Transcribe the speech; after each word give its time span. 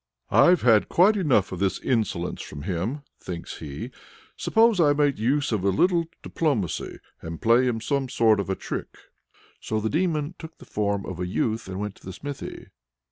"I've 0.31 0.63
had 0.63 0.89
quite 0.89 1.15
enough 1.15 1.51
of 1.51 1.59
this 1.59 1.79
insolence 1.79 2.41
from 2.41 2.63
him!" 2.63 3.03
thinks 3.19 3.59
he. 3.59 3.91
"Suppose 4.35 4.79
I 4.79 4.93
make 4.93 5.19
use 5.19 5.51
of 5.51 5.63
a 5.63 5.69
little 5.69 6.05
diplomacy, 6.23 6.97
and 7.21 7.39
play 7.39 7.65
him 7.67 7.79
some 7.79 8.09
sort 8.09 8.39
of 8.39 8.49
a 8.49 8.55
trick!" 8.55 8.97
So 9.59 9.79
the 9.79 9.91
Demon 9.91 10.33
took 10.39 10.57
the 10.57 10.65
form 10.65 11.05
of 11.05 11.19
a 11.19 11.27
youth, 11.27 11.67
and 11.67 11.79
went 11.79 11.93
to 11.97 12.03
the 12.05 12.13
smithy. 12.13 12.69